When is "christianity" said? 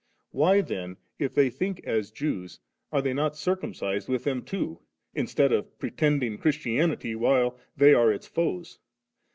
6.39-7.13